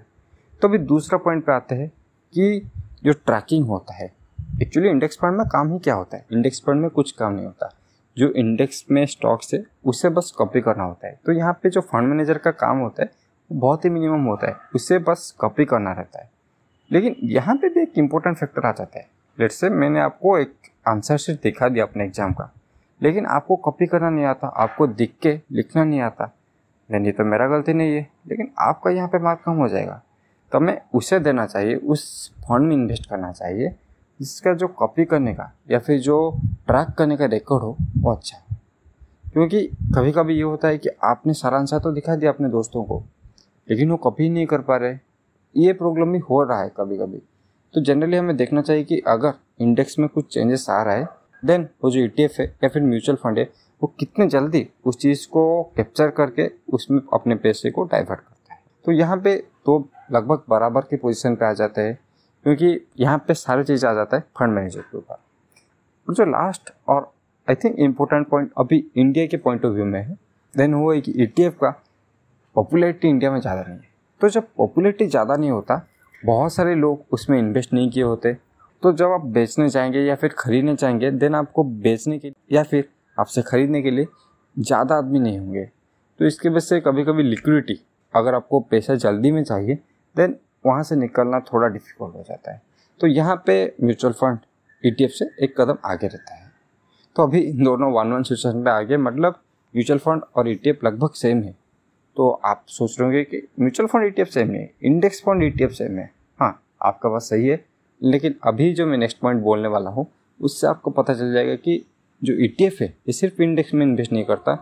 तो 0.62 0.68
अभी 0.68 0.78
दूसरा 0.78 1.18
पॉइंट 1.18 1.44
पे 1.44 1.52
आते 1.52 1.74
हैं 1.74 1.88
कि 2.34 2.70
जो 3.04 3.12
ट्रैकिंग 3.12 3.66
होता 3.66 3.94
है 3.94 4.12
एक्चुअली 4.62 4.88
इंडेक्स 4.88 5.16
फंड 5.16 5.38
में 5.38 5.46
काम 5.46 5.72
ही 5.72 5.78
क्या 5.78 5.94
होता 5.94 6.16
है? 6.16 6.26
इंडेक्स 6.32 6.62
फंड 6.62 6.80
में 6.80 6.90
कुछ 6.90 7.10
काम 7.12 7.32
नहीं 7.32 7.46
होता। 7.46 7.72
जो 8.16 8.28
इंडेक्स 8.30 8.84
में 8.90 9.04
स्टॉक्स 9.06 9.54
है, 9.54 9.64
उसे 9.84 10.08
बस 10.08 10.30
कॉपी 10.38 10.60
करना 10.60 10.84
होता 10.84 11.06
है। 11.06 11.18
तो 11.26 11.32
यहाँ 11.32 11.52
पे 11.52 11.70
जो 11.70 11.80
फंड 11.82 12.08
मैनेजर 12.08 12.38
का 12.38 12.50
काम 12.52 12.78
होता 12.78 13.02
है 13.02 13.10
बहुत 13.52 13.84
ही 13.84 13.90
मिनिमम 13.90 14.24
होता 14.24 14.48
है। 14.48 14.56
उसे 14.74 14.98
बस 14.98 15.34
कॉपी 15.38 15.64
करना 15.64 15.92
रहता 15.92 16.20
है। 16.20 16.30
लेकिन 16.90 17.16
यहाँ 17.22 17.56
पे 17.56 17.68
भी 17.68 17.82
एक 17.82 17.92
इम्पोर्टेंट 17.98 18.36
फैक्टर 18.36 18.66
आ 18.66 18.72
जाता 18.72 18.98
है। 18.98 19.08
लेट 19.40 19.52
से 19.52 19.70
मैंने 19.70 20.00
आपको 20.00 20.38
एक 20.38 20.54
आंसर 20.88 21.16
शीट 21.16 21.42
दिखा 21.42 21.68
दिया 21.68 21.84
अपने 21.84 22.04
एग्ज़ाम 22.04 22.32
का। 22.32 22.52
लेकिन 23.02 23.26
आपको 23.26 23.56
कॉपी 23.56 23.86
करना 23.86 24.10
नहीं 24.10 24.24
आता, 24.24 24.46
आपको 24.46 24.86
दिख 24.86 25.14
के 25.22 25.40
लिखना 25.52 25.84
नहीं 25.84 26.00
आता। 26.00 26.34
नहीं 26.90 27.12
तो 27.12 27.24
मेरा 27.24 27.48
गलती 27.48 27.72
नहीं 27.72 27.94
है। 27.94 28.10
लेकिन 28.28 28.50
आपका 28.58 28.90
यहाँ 28.90 29.08
पे 29.08 29.18
मार्क 29.18 29.40
कम 29.44 29.52
हो 29.52 29.68
जाएगा। 29.68 30.02
तो 30.52 30.58
हमें 30.58 30.80
उसे 30.94 31.18
देना 31.18 31.46
चाहिए, 31.46 31.74
उस 31.74 32.32
फंड 32.38 32.68
में 32.68 32.76
इन्वेस्ट 32.76 33.10
करना 33.10 33.32
चाहिए, 33.32 33.68
जिसका 34.20 34.54
जो 34.54 34.68
कॉपी 34.68 35.04
करने 35.04 35.34
का 35.34 35.52
या 35.70 35.78
फिर 35.78 36.00
जो 36.00 36.40
ट्रैक 36.66 36.88
करने 36.88 37.16
का 37.16 37.24
रिकॉर्ड 37.24 37.62
हो, 37.62 37.76
वो 37.98 38.12
अच्छा 38.12 38.36
है। 38.36 38.60
क्योंकि 39.32 39.66
कभी 39.66 40.12
कभी 40.12 40.34
ये 40.34 40.42
होता 40.42 40.68
है 40.68 40.78
कि 40.78 40.88
आपने 41.04 41.34
सारा 41.34 41.58
आंसर 41.58 41.78
तो 41.78 41.92
दिखा 41.92 42.16
दिया 42.16 42.30
अपने 42.30 42.48
दोस्तों 42.48 42.84
को 42.84 43.02
लेकिन 43.72 43.90
वो 43.90 43.96
कभी 44.00 44.28
नहीं 44.28 44.46
कर 44.46 44.60
पा 44.60 44.76
रहे। 44.76 44.96
ये 45.54 45.72
प्रॉब्लम 45.72 46.12
भी 46.12 46.18
हो 46.20 46.42
रहा 46.42 46.62
है 46.62 46.70
कभी 46.76 46.96
कभी 46.96 47.18
तो 47.74 47.80
जनरली 47.80 48.16
हमें 48.16 48.36
देखना 48.36 48.62
चाहिए 48.62 48.84
कि 48.84 48.98
अगर 49.08 49.32
इंडेक्स 49.60 49.98
में 49.98 50.08
कुछ 50.08 50.32
चेंजेस 50.34 50.66
आ 50.70 50.82
रहा 50.82 50.94
है 50.94 51.08
देन 51.42 51.68
वो 51.84 51.90
जो 51.90 52.00
ई 52.00 52.08
e 52.08 52.28
है 52.40 52.44
या 52.62 52.68
फिर 52.68 52.82
म्यूचुअल 52.82 53.16
फंड 53.16 53.38
है, 53.38 53.44
वो 53.82 53.94
कितने 54.00 54.26
जल्दी 54.26 54.66
उस 54.84 54.98
चीज़ 54.98 55.26
को 55.28 55.62
कैप्चर 55.76 56.10
करके 56.10 56.50
उसमें 56.72 57.00
अपने 57.14 57.34
पैसे 57.36 57.70
को 57.70 57.84
डाइवर्ट 57.84 58.20
करता 58.20 58.54
है। 58.54 58.60
तो 58.84 58.92
यहाँ 58.92 59.16
पे 59.16 59.36
तो 59.66 59.78
लगभग 60.12 60.42
बराबर 60.50 60.80
की 60.80 60.96
पोजीशन 60.96 61.34
पे 61.34 61.46
आ 61.46 61.52
जाते 61.52 61.80
हैं, 61.80 61.98
क्योंकि 62.44 62.80
यहाँ 63.00 63.18
पे 63.18 63.34
सारी 63.34 63.64
चीज़ 63.64 63.86
आ 63.86 63.92
जाता 63.94 64.16
है 64.16 64.24
फंड 64.38 64.54
मैनेजर 64.54 64.80
के 64.82 64.98
ऊपर। 64.98 65.14
और 66.08 66.14
जो 66.14 66.24
लास्ट 66.26 66.72
और 66.88 67.10
आई 67.48 67.54
थिंक 67.54 67.78
इम्पोर्टेंट 67.80 68.28
पॉइंट 68.28 68.50
अभी 68.58 68.84
इंडिया 68.96 69.26
के 69.26 69.36
पॉइंट 69.38 69.64
ऑफ़ 69.64 69.72
व्यू 69.72 69.84
में 69.84 70.00
है 70.00 70.16
देन 70.54 70.74
वो 70.74 70.92
है 70.92 71.00
कि 71.00 71.14
ई 71.18 71.26
का 71.52 71.70
पॉपुलैरिटी 72.56 73.08
इंडिया 73.08 73.30
में 73.30 73.40
ज़्यादा 73.40 73.62
नहीं 73.62 73.76
है। 73.76 73.90
तो 74.20 74.28
जब 74.28 74.46
पॉपुलैरिटी 74.56 75.06
ज़्यादा 75.06 75.36
नहीं 75.36 75.50
होता, 75.50 75.86
बहुत 76.24 76.54
सारे 76.54 76.74
लोग 76.74 77.04
उसमें 77.12 77.38
इन्वेस्ट 77.38 77.72
नहीं 77.72 77.90
किए 77.90 78.02
होते। 78.02 78.32
तो 78.82 78.92
जब 78.92 79.10
आप 79.10 79.24
बेचने 79.26 79.68
जाएँगे 79.68 80.00
या 80.00 80.14
फिर 80.14 80.34
खरीदने 80.38 80.74
जाएँगे, 80.74 81.10
देन 81.10 81.34
आपको 81.34 81.64
बेचने 81.64 82.18
के 82.18 82.32
या 82.52 82.62
फिर 82.62 82.88
आपसे 83.18 83.42
ख़रीदने 83.42 83.82
के 83.82 83.90
लिए 83.90 84.06
ज़्यादा 84.56 84.94
आदमी 84.94 85.18
नहीं 85.18 85.38
होंगे। 85.38 85.64
तो 86.18 86.24
इसके 86.24 86.48
वजह 86.48 86.60
से 86.60 86.80
कभी 86.80 87.04
कभी 87.04 87.22
लिक्विडिटी, 87.22 87.78
अगर 88.14 88.34
आपको 88.34 88.60
पैसा 88.60 88.94
जल्दी 88.94 89.30
में 89.30 89.42
चाहिए, 89.44 89.78
देन 90.16 90.36
वहाँ 90.66 90.82
से 90.82 90.96
निकलना 90.96 91.40
थोड़ा 91.40 91.68
डिफ़िकल्ट 91.68 92.14
हो 92.14 92.24
जाता 92.28 92.52
है। 92.52 92.62
तो 93.00 93.06
यहाँ 93.06 93.42
पे 93.46 93.64
म्यूचुअल 93.82 94.12
फंड 94.12 94.38
ईटीएफ 94.84 95.10
से 95.10 95.30
एक 95.44 95.60
कदम 95.60 95.78
आगे 95.84 96.06
रहता 96.06 96.34
है। 96.34 96.50
तो 97.16 97.22
अभी 97.22 97.40
इन 97.40 97.64
दोनों 97.64 97.92
वन 97.92 98.12
वन 98.12 98.22
सिचुएशन 98.22 98.62
पे 98.64 98.70
आगे 98.70 98.96
मतलब 98.96 99.40
म्यूचुअल 99.74 99.98
फंड 99.98 100.22
और 100.36 100.48
ई 100.48 100.60
लगभग 100.84 101.10
सेम 101.14 101.42
है। 101.42 101.54
तो 102.16 102.28
आप 102.44 102.64
सोच 102.68 102.96
रहे 103.00 103.06
होंगे 103.06 103.22
कि 103.24 103.46
म्यूचुअल 103.60 103.86
फंड 103.86 104.06
ईटीएफ 104.06 104.28
सेम 104.28 104.50
है 104.50 104.70
इंडेक्स 104.82 105.22
फंड 105.22 105.42
ईटीएफ 105.42 105.70
सेम 105.70 105.98
है 105.98 106.10
हाँ 106.40 106.62
आपका 106.82 107.08
बात 107.08 107.22
सही 107.22 107.48
है। 107.48 107.64
लेकिन 108.02 108.34
अभी 108.44 108.72
जो 108.74 108.86
मैं 108.86 108.98
नेक्स्ट 108.98 109.18
पॉइंट 109.18 109.42
बोलने 109.42 109.68
वाला 109.68 109.90
हूँ, 109.90 110.06
उससे 110.40 110.66
आपको 110.66 110.90
पता 110.90 111.14
चल 111.14 111.32
जाएगा 111.32 111.54
कि 111.54 111.84
जो 112.22 112.34
ईटीएफ 112.34 112.80
है, 112.80 112.86
ये 112.86 113.12
सिर्फ़ 113.12 113.42
इंडेक्स 113.42 113.74
में 113.74 113.86
इन्वेस्ट 113.86 114.12
नहीं 114.12 114.24
करता। 114.24 114.54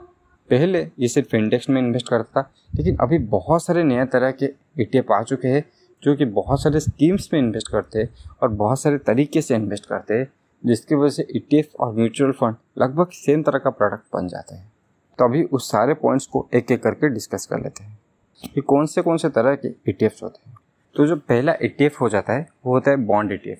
पहले 0.50 0.86
ये 0.98 1.08
सिर्फ़ 1.08 1.36
इंडेक्स 1.36 1.68
में 1.70 1.80
इन्वेस्ट 1.82 2.08
करता 2.08 2.42
था 2.42 2.50
लेकिन 2.76 2.96
अभी 2.96 3.18
बहुत 3.18 3.64
सारे 3.64 3.84
नए 3.84 4.04
तरह 4.04 4.30
के 4.32 4.50
ईटीएफ 4.80 5.12
आ 5.12 5.22
चुके 5.22 5.48
हैं, 5.48 5.64
जो 6.02 6.14
कि 6.16 6.24
बहुत 6.24 6.62
सारे 6.62 6.80
स्कीम्स 6.80 7.28
में 7.32 7.40
इन्वेस्ट 7.40 7.68
करते 7.68 7.98
हैं 7.98 8.08
और 8.42 8.48
बहुत 8.48 8.80
सारे 8.82 8.98
तरीके 8.98 9.42
से 9.42 9.54
इन्वेस्ट 9.54 9.86
करते 9.86 10.14
हैं, 10.14 10.28
जिसकी 10.62 10.94
वजह 10.94 11.10
से 11.10 11.26
ईटीएफ 11.36 11.74
और 11.80 11.94
म्यूचुअल 11.94 12.32
फंड 12.32 12.54
लगभग 12.78 13.10
सेम 13.12 13.42
तरह 13.42 13.58
का 13.58 13.70
प्रोडक्ट 13.70 14.04
बन 14.14 14.28
जाते 14.28 14.54
हैं। 14.54 14.69
तो 15.20 15.24
अभी 15.24 15.42
उस 15.42 15.70
सारे 15.70 15.94
पॉइंट्स 15.94 16.26
को 16.26 16.46
एक 16.54 16.70
एक 16.72 16.82
करके 16.82 17.08
डिस्कस 17.08 17.46
कर 17.46 17.58
लेते 17.60 17.84
हैं 17.84 17.98
कि 18.54 18.60
कौन 18.60 18.86
से 18.86 19.02
कौन 19.02 19.16
से 19.16 19.28
तरह 19.28 19.54
के 19.54 19.68
ई 19.68 20.08
होते 20.22 20.50
हैं। 20.50 20.56
तो 20.96 21.06
जो 21.06 21.16
पहला 21.16 21.52
ई 21.62 21.90
हो 22.00 22.08
जाता 22.08 22.32
है, 22.32 22.46
वो 22.66 22.74
होता 22.74 22.90
है 22.90 22.96
बॉन्ड 22.96 23.32
ई 23.32 23.50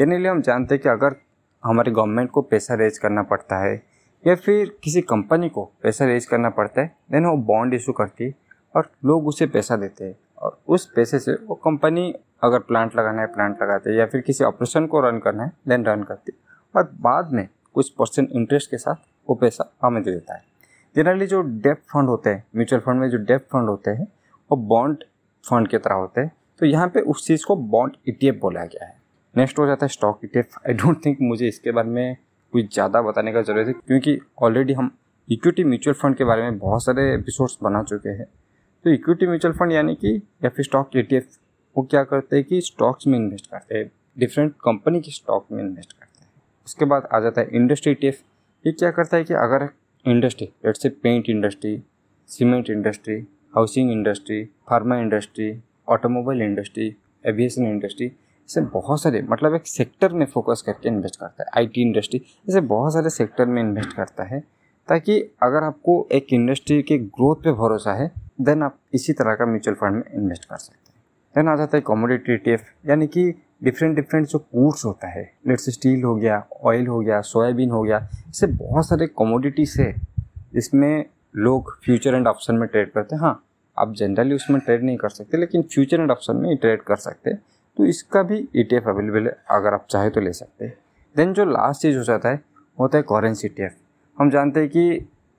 यानी 0.00 0.18
लिए 0.18 0.28
हम 0.28 0.42
जानते 0.42 0.74
हैं 0.74 0.82
कि 0.82 0.88
अगर 0.88 1.16
हमारे 1.64 1.92
गवर्नमेंट 1.92 2.30
को 2.30 2.42
पैसा 2.42 2.74
रेज 2.74 2.98
करना 2.98 3.22
पड़ता 3.22 3.58
है, 3.64 3.82
या 4.26 4.34
फिर 4.34 4.76
किसी 4.84 5.00
कंपनी 5.00 5.48
को 5.48 5.64
पैसा 5.82 6.04
रेज 6.04 6.26
करना 6.26 6.50
पड़ता 6.50 6.80
है 6.80 6.96
देन 7.12 7.26
वो 7.26 7.36
बॉन्ड 7.36 7.74
इशू 7.74 7.92
करती 7.92 8.24
है 8.24 8.34
और 8.76 8.90
लोग 9.04 9.26
उसे 9.26 9.46
पैसा 9.46 9.76
देते 9.76 10.04
हैं। 10.04 10.16
और 10.38 10.60
उस 10.68 10.86
पैसे 10.96 11.18
से 11.18 11.32
वो 11.32 11.54
कंपनी 11.54 12.14
अगर 12.42 12.58
प्लांट 12.58 12.96
लगाना 12.96 13.20
है 13.20 13.26
प्लांट 13.26 13.62
लगाते 13.62 13.90
हैं, 13.90 13.96
या 13.96 14.06
फिर 14.06 14.20
किसी 14.20 14.44
ऑपरेशन 14.44 14.86
को 14.86 15.00
रन 15.00 15.18
करना 15.18 15.44
है 15.44 15.52
देन 15.68 15.84
रन 15.84 16.02
करती 16.02 16.32
है। 16.34 16.38
और 16.76 16.90
बाद 17.00 17.32
में 17.32 17.48
कुछ 17.74 17.90
परसेंट 17.90 18.28
इंटरेस्ट 18.32 18.70
के 18.70 18.78
साथ 18.78 18.94
वो 19.28 19.34
पैसा 19.34 19.72
हमें 19.82 20.02
दे 20.02 20.10
देता 20.10 20.34
है। 20.34 20.49
जनरली 20.96 21.26
जो 21.26 21.40
डेप 21.42 21.82
फंड 21.92 22.08
होते 22.08 22.30
हैं 22.30 22.44
म्यूचुअल 22.56 22.80
फंड 22.82 23.00
में 23.00 23.08
जो 23.10 23.18
डेप 23.18 23.46
फंड 23.52 23.68
होते 23.68 23.90
हैं, 23.90 24.06
वो 24.50 24.56
बॉन्ड 24.68 25.04
फंड 25.44 25.68
की 25.68 25.78
तरह 25.78 25.94
होते 25.94 26.20
हैं। 26.20 26.32
तो 26.60 26.66
यहाँ 26.66 26.88
पे 26.88 27.00
उस 27.02 27.26
चीज़ 27.26 27.44
को 27.46 27.56
बॉन्ड 27.56 27.96
ई 28.08 28.30
बोला 28.32 28.64
गया 28.64 28.86
है। 28.86 28.98
नेक्स्ट 29.34 29.58
हो 29.58 29.66
जाता 29.66 29.86
है 29.86 29.88
स्टॉक 29.88 30.20
ई 30.26 30.38
आई 30.38 30.72
डोंट 30.74 31.04
थिंक 31.04 31.18
मुझे 31.22 31.48
इसके 31.48 31.72
बारे 31.72 31.88
में 31.88 32.16
कुछ 32.52 32.72
ज़्यादा 32.74 33.02
बताने 33.02 33.32
का 33.32 33.42
ज़रूरत 33.42 33.66
है, 33.66 33.72
क्योंकि 33.72 34.18
ऑलरेडी 34.42 34.72
हम 34.72 34.90
इक्विटी 35.28 35.64
म्यूचुअल 35.64 35.94
फंड 35.94 36.16
के 36.16 36.24
बारे 36.24 36.42
में 36.42 36.58
बहुत 36.58 36.84
सारे 36.84 37.02
एपिसोड्स 37.14 37.58
बना 37.62 37.82
चुके 37.82 38.08
हैं। 38.10 38.26
तो 38.84 38.90
इक्विटी 38.90 39.26
म्यूचुअल 39.26 39.54
फंड 39.54 39.72
यानी 39.72 39.94
कि, 39.94 40.14
या 40.44 40.50
फिर 40.50 40.64
स्टॉक 40.64 40.96
ईटीएफ 40.96 41.28
वो 41.76 41.82
क्या 41.84 42.02
करते 42.04 42.36
हैं 42.36 42.44
कि 42.44 42.60
स्टॉक्स 42.60 43.06
में 43.06 43.18
इन्वेस्ट 43.18 43.50
करते 43.50 43.78
हैं। 43.78 43.90
डिफरेंट 44.18 44.52
कंपनी 44.64 45.00
के 45.00 45.10
स्टॉक 45.10 45.46
में 45.52 45.62
इन्वेस्ट 45.64 45.92
करते 45.92 46.24
हैं। 46.24 46.30
उसके 46.66 46.84
बाद 46.84 47.08
आ 47.14 47.20
जाता 47.20 47.40
है 47.40 47.48
इंडस्ट्री 47.52 47.92
ईटीएफ 47.92 48.20
ये 48.64 48.72
क्या 48.72 48.90
करता 48.90 49.16
है 49.16 49.24
कि 49.24 49.34
अगर 49.36 49.68
industry 50.06 50.46
let 50.64 50.76
say 50.76 50.88
paint 50.88 51.28
industry 51.28 51.82
cement 52.28 52.70
industry 52.70 53.14
housing 53.54 53.90
industry 53.90 54.44
pharma 54.70 54.96
industry 54.98 55.52
automobile 55.88 56.42
industry 56.42 56.86
aviation 57.24 57.66
industry 57.66 58.06
ऐसे 58.06 58.60
बहुत 58.60 59.02
सारे 59.02 59.20
मतलब 59.22 59.54
एक 59.54 59.66
सेक्टर 59.66 60.12
में 60.12 60.24
फोकस 60.26 60.62
करके 60.66 60.88
इन्वेस्ट 60.88 61.20
करता 61.20 61.42
है। 61.42 61.50
आईटी 61.56 61.82
इंडस्ट्री 61.82 62.20
ऐसे 62.48 62.60
बहुत 62.60 62.92
सारे 62.92 63.10
सेक्टर 63.10 63.46
में 63.46 63.62
इन्वेस्ट 63.62 63.92
करता 63.92 64.24
है, 64.24 64.40
ताकि 64.88 65.20
अगर 65.42 65.64
आपको 65.64 66.06
एक 66.12 66.32
इंडस्ट्री 66.32 66.82
के 66.82 66.98
ग्रोथ 66.98 67.36
पे 67.36 67.52
भरोसा 67.52 67.94
है 67.94 68.10
देन 68.40 68.62
आप 68.62 68.78
इसी 68.94 69.12
तरह 69.12 69.34
का 69.34 69.46
म्यूचुअल 69.46 69.74
फंड 69.74 69.94
में 69.94 70.02
इन्वेस्ट 70.14 70.44
कर 70.44 70.56
सकते 70.56 70.92
हैं। 70.92 71.02
देन 71.34 71.52
आ 71.52 71.56
जाता 71.56 71.76
है 71.76 71.80
कॉमोडिटी 71.82 72.36
टी 72.36 72.52
यानी 72.88 73.06
कि 73.06 73.30
डिफरेंट 73.62 73.96
डिफरेंट 73.96 74.26
जो 74.26 74.38
कूड्स 74.38 74.84
होता 74.84 75.08
है 75.08 75.22
लेट्स 75.48 75.68
स्टील 75.70 76.02
हो 76.02 76.14
गया 76.16 76.42
ऑयल 76.62 76.86
हो 76.86 76.98
गया 77.00 77.20
सोयाबीन 77.22 77.70
हो 77.70 77.82
गया, 77.82 77.98
इससे 78.28 78.46
बहुत 78.48 78.88
सारे 78.88 79.06
कमोडिटीज 79.08 79.74
है, 79.80 79.92
जिसमें 80.54 81.04
लोग 81.36 81.76
फ्यूचर 81.84 82.14
एंड 82.14 82.26
ऑप्शन 82.26 82.54
में 82.54 82.68
ट्रेड 82.68 82.90
करते 82.92 83.14
हैं। 83.14 83.22
हाँ 83.22 83.42
आप 83.76 83.92
जनरली 83.94 84.34
उसमें 84.34 84.60
ट्रेड 84.60 84.82
नहीं 84.84 84.96
कर 84.96 85.08
सकते, 85.08 85.38
लेकिन 85.38 85.62
फ्यूचर 85.64 86.00
एंड 86.00 86.10
ऑप्शन 86.10 86.36
में 86.36 86.56
ट्रेड 86.56 86.82
कर 86.82 86.96
सकते 86.98 87.34
तो 87.76 87.84
इसका 87.86 88.22
भी 88.22 88.36
ईटीएफ 88.56 88.88
अवेलेबल 88.88 89.26
है, 89.26 89.36
अगर 89.50 89.74
आप 89.74 89.86
चाहे 89.90 90.10
तो 90.10 90.20
ले 90.20 90.32
सकते 90.32 90.64
हैं। 90.64 90.74
देन 91.16 91.32
जो 91.32 91.44
लास्ट 91.44 91.82
चीज़ 91.82 91.96
हो 91.98 92.02
जाता 92.04 92.28
है 92.28 92.42
होता 92.78 92.98
है 92.98 93.04
करेंसी 93.04 93.46
ई 93.48 93.68
हम 94.18 94.30
जानते 94.30 94.60
हैं 94.60 94.68
कि 94.68 94.98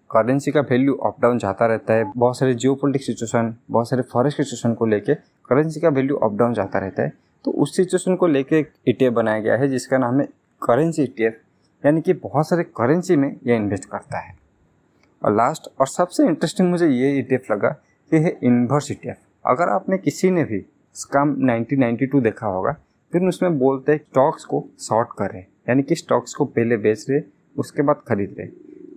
करेंसी 0.09 0.51
का 0.51 0.61
वैल्यू 0.61 0.93
अप 0.95 1.21
डाउन 1.21 1.37
जाता 1.39 1.65
रहता 1.65 1.93
है, 1.93 2.03
बहुत 2.07 2.37
सारे 2.37 2.53
जियो 2.53 2.77
सिचुएशन 2.87 3.53
बहुत 3.71 3.89
सारे 3.89 4.01
फॉरेस्ट 4.03 4.37
सिचुएशन 4.37 4.73
को 4.73 4.85
लेके 4.85 5.15
करेंसी 5.49 5.79
का 5.79 5.89
वैल्यू 5.89 6.15
अप 6.17 6.33
डाउन 6.33 6.53
जाता 6.53 6.79
रहता 6.79 7.03
है। 7.03 7.13
तो 7.45 7.51
उस 7.51 7.75
सिचुएशन 7.75 8.15
को 8.15 8.27
लेके 8.27 8.55
एक 8.55 8.71
ई 8.87 9.09
बनाया 9.09 9.39
गया 9.39 9.55
है, 9.55 9.67
जिसका 9.67 9.97
नाम 9.97 10.19
है 10.19 10.25
करेंसी 10.61 11.03
ईटीएफ 11.03 11.41
यानी 11.85 12.01
कि 12.01 12.13
बहुत 12.13 12.49
सारे 12.49 12.63
करेंसी 12.63 13.15
में 13.15 13.35
यह 13.47 13.55
इन्वेस्ट 13.55 13.85
करता 13.85 14.17
है। 14.17 14.35
और 15.25 15.35
लास्ट 15.35 15.69
और 15.79 15.87
सबसे 15.87 16.25
इंटरेस्टिंग 16.25 16.69
मुझे 16.69 16.87
ये 16.87 17.19
ईटीएफ 17.19 17.51
लगा 17.51 17.69
कि 18.11 18.17
है 18.17 18.37
इन्वर्स 18.43 18.91
ई 18.91 18.95
अगर 19.45 19.69
आपने 19.69 19.97
किसी 19.97 20.29
ने 20.31 20.43
भी 20.43 20.65
स्कम 20.95 21.35
1992 21.41 22.21
देखा 22.21 22.47
होगा, 22.47 22.71
फिर 23.13 23.21
उसमें 23.21 23.59
बोलते 23.59 23.91
हैं 23.91 23.99
स्टॉक्स 23.99 24.45
को 24.45 24.65
शॉर्ट 24.79 25.09
कर। 25.17 25.31
रहे 25.31 25.41
यानी 25.41 25.83
कि 25.83 25.95
स्टॉक्स 25.95 26.33
को 26.33 26.45
पहले 26.45 26.77
बेच 26.77 27.05
रहे, 27.09 27.21
उसके 27.57 27.81
बाद 27.81 28.01
खरीद 28.07 28.35
रहे। 28.39 28.47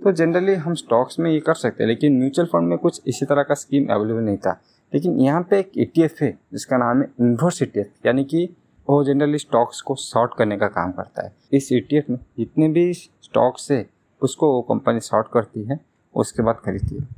तो 0.03 0.13
जनरली 0.13 0.55
हम 0.55 0.75
स्टॉक्स 0.75 1.19
में 1.19 1.31
ये 1.31 1.41
कर 1.41 1.55
सकते 1.55 1.83
हैं, 1.85 1.89
लेकिन 1.89 2.19
म्यूचुअल 2.19 2.49
फंड 2.49 2.69
में 2.69 2.79
कुछ 2.79 3.03
इसी 3.07 3.27
तरह 3.27 3.43
का 3.43 3.55
स्कीम 3.55 3.87
अवेलेबल 3.87 4.21
नहीं 4.21 4.37
था। 4.37 4.63
लेकिन 4.95 5.19
यहाँ 5.21 5.43
पे 5.51 5.59
एक 5.59 5.73
ई 5.79 6.07
e 6.07 6.09
है, 6.21 6.31
जिसका 6.53 6.77
नाम 6.77 7.01
है 7.03 7.09
इन्वर्स 7.21 7.63
ई 7.63 7.67
यानी 8.07 8.25
कि 8.25 8.49
वो 8.89 9.03
जनरली 9.05 9.39
स्टॉक्स 9.39 9.81
को 9.81 9.95
शॉर्ट 9.95 10.35
करने 10.39 10.57
का 10.59 10.67
काम 10.69 10.93
करता 10.93 11.25
है। 11.25 11.33
इस 11.53 11.73
ई 11.73 11.81
e 11.93 12.03
में 12.11 12.19
जितने 12.39 12.69
भी 12.69 12.93
स्टॉक्स 12.95 13.71
है, 13.73 13.87
उसको 14.23 14.53
वो 14.53 14.61
कंपनी 14.63 15.01
शॉर्ट 15.01 15.29
करती 15.33 15.65
है, 15.65 15.79
उसके 16.15 16.43
बाद 16.43 16.61
खरीदती 16.65 16.97
है। 16.97 17.09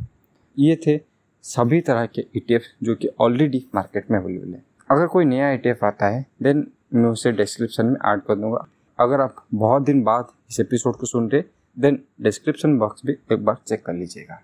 ये 0.56 0.76
थे 0.86 0.98
सभी 1.44 1.80
तरह 1.80 2.06
के 2.06 2.24
ई 2.36 2.44
e 2.50 2.60
जो 2.82 2.94
कि 2.94 3.08
ऑलरेडी 3.20 3.64
मार्केट 3.74 4.10
में 4.10 4.18
अवेलेबल 4.18 4.54
है। 4.54 4.62
अगर 4.90 5.06
कोई 5.06 5.24
नया 5.24 5.50
ई 5.50 5.74
आता 5.84 6.08
है 6.08 6.24
देन 6.42 6.66
मैं 6.94 7.10
उसे 7.10 7.32
डिस्क्रिप्शन 7.32 7.86
में 7.86 7.98
ऐड 8.06 8.20
कर 8.20 8.34
दूँगा। 8.34 8.66
अगर 8.98 9.20
आप 9.20 9.44
बहुत 9.54 9.82
दिन 9.82 10.02
बाद 10.04 10.32
इस 10.50 10.60
एपिसोड 10.60 10.96
को 10.96 11.06
सुन 11.06 11.28
रहे 11.30 11.42
देन 11.76 12.02
डिस्क्रिप्शन 12.22 12.78
बॉक्स 12.78 13.02
भी 13.06 13.12
एक 13.12 13.44
बार 13.44 13.56
चेक 13.66 13.84
कर 13.86 13.94
लीजिएगा। 13.94 14.40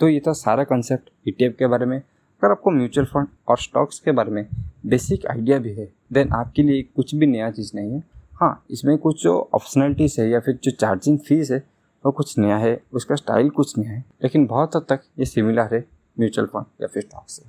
तो 0.00 0.08
ये 0.08 0.20
था 0.20 0.32
सारा 0.34 0.64
कंसेप्ट 0.64 1.10
ई 1.28 1.32
के 1.50 1.66
बारे 1.66 1.86
में। 1.86 2.00
अगर 2.42 2.50
आपको 2.50 2.70
म्यूचुअल 2.70 3.06
फंड 3.06 3.28
और 3.48 3.58
स्टॉक्स 3.58 3.98
के 4.00 4.12
बारे 4.12 4.30
में 4.30 4.46
बेसिक 4.86 5.26
आइडिया 5.26 5.58
भी 5.58 5.72
है 5.74 5.88
देन 6.12 6.32
आपके 6.32 6.62
लिए 6.62 6.82
कुछ 6.96 7.14
भी 7.14 7.26
नया 7.26 7.50
चीज़ 7.50 7.70
नहीं 7.74 7.92
है। 7.92 8.02
हाँ 8.32 8.64
इसमें 8.70 8.96
कुछ 8.98 9.22
जो 9.22 9.34
ऑप्शनलिटीज़ 9.54 10.20
है 10.20 10.28
या 10.28 10.40
फिर 10.40 10.58
जो 10.64 10.70
चार्जिंग 10.70 11.18
फ़ीस 11.18 11.50
है, 11.50 11.58
वो 12.04 12.12
कुछ 12.12 12.38
नया 12.38 12.56
है, 12.56 12.80
उसका 12.92 13.14
स्टाइल 13.14 13.50
कुछ 13.50 13.76
नया 13.78 13.90
है, 13.90 14.04
लेकिन 14.22 14.46
बहुत 14.46 14.76
हद 14.76 14.86
तक 14.88 15.02
ये 15.18 15.24
सिमिलर 15.24 15.74
है 15.74 15.84
म्यूचुअल 16.16 16.46
फंड 16.46 16.64
या 16.82 16.86
फिर 16.86 17.02
स्टॉक 17.02 17.24
से। 17.28 17.42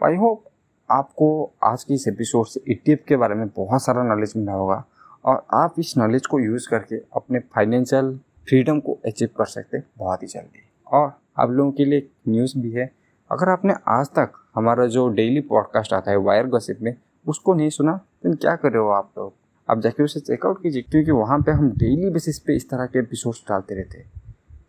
आई 0.00 0.16
होप 0.16 0.44
आपको 0.88 1.28
आज 1.64 1.84
के 1.84 1.94
इस 1.94 2.08
एपिसोड 2.08 2.46
से 2.46 2.60
ई 2.68 2.80
e 2.86 2.98
के 3.08 3.16
बारे 3.16 3.34
में 3.34 3.46
बहुत 3.48 3.82
सारा 3.82 4.02
नॉलेज 4.04 4.32
मिला 4.36 4.52
होगा, 4.52 4.84
और 5.24 5.46
आप 5.54 5.74
इस 5.78 5.96
नॉलेज 5.98 6.26
को 6.26 6.40
यूज़ 6.40 6.68
करके 6.70 7.02
अपने 7.16 7.38
फाइनेंशियल 7.54 8.18
फ्रीडम 8.48 8.80
को 8.80 8.98
अचीव 9.06 9.28
कर 9.38 9.44
सकते 9.46 9.82
बहुत 9.98 10.22
ही 10.22 10.28
जल्दी। 10.28 10.68
और 10.86 11.12
आप 11.38 11.50
लोगों 11.50 11.72
के 11.72 11.84
लिए 11.84 12.08
न्यूज़ 12.28 12.58
भी 12.58 12.70
है 12.70 12.90
अगर 13.30 13.48
आपने 13.48 13.74
आज 13.88 14.08
तक 14.08 14.32
हमारा 14.54 14.86
जो 14.86 15.08
डेली 15.08 15.40
पॉडकास्ट 15.40 15.92
आता 15.92 16.10
है 16.10 16.16
वायर 16.16 16.46
गसिप 16.46 16.80
में, 16.82 16.94
उसको 17.26 17.54
नहीं 17.54 17.70
सुना 17.70 17.96
तो 18.22 18.34
क्या 18.34 18.54
कर 18.56 18.72
रहे 18.72 18.82
हो 18.82 18.88
आप 18.88 19.10
लोग? 19.18 19.32
आप 19.68 19.80
जाके 19.80 20.02
उसे 20.02 20.20
चेकआउट 20.20 20.62
कीजिए, 20.62 20.82
क्योंकि 20.82 21.10
वहाँ 21.10 21.38
पे 21.38 21.52
हम 21.52 21.70
डेली 21.70 22.10
बेसिस 22.10 22.38
पे 22.38 22.56
इस 22.56 22.68
तरह 22.70 22.86
के 22.86 22.98
एपिसोड्स 22.98 23.42
डालते 23.48 23.74
रहते 23.74 23.98
हैं। 23.98 24.22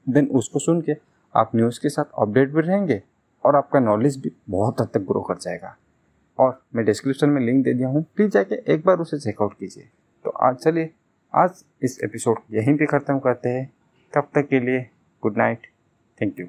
देन 0.09 0.27
उसको 0.29 0.59
सुन 0.59 0.81
के 0.81 0.95
आप 1.35 1.51
न्यूज़ 1.55 1.79
के 1.81 1.89
साथ 1.89 2.19
अपडेट 2.19 2.53
भी 2.53 2.61
रहेंगे 2.61 3.01
और 3.43 3.55
आपका 3.55 3.79
नॉलेज 3.79 4.17
भी 4.17 4.31
बहुत 4.49 4.81
हद 4.81 4.89
तक 4.93 5.01
ग्रो 5.01 5.21
कर 5.21 5.37
जाएगा। 5.37 5.75
और 6.39 6.59
मैं 6.75 6.85
डिस्क्रिप्शन 6.85 7.29
में 7.29 7.41
लिंक 7.41 7.63
दे 7.63 7.73
दिया 7.73 7.87
हूँ 7.87 8.05
प्लीज़ 8.15 8.31
जाके 8.31 8.61
एक 8.73 8.85
बार 8.85 8.99
उसे 8.99 9.19
चेकआउट 9.19 9.53
कीजिए। 9.53 9.89
तो 10.25 10.29
आज 10.29 10.55
चलिए, 10.55 10.93
आज 11.33 11.63
इस 11.83 11.99
एपिसोड 12.03 12.39
यहीं 12.51 12.77
पे 12.77 12.85
ख़त्म 12.87 13.19
करते 13.19 13.49
हैं। 13.49 13.71
तब 14.13 14.29
तक 14.35 14.47
के 14.49 14.59
लिए 14.59 14.89
गुड 15.23 15.37
नाइट 15.37 15.67
थैंक 16.17 16.39
यू 16.39 16.47